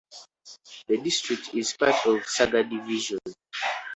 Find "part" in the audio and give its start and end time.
1.77-2.07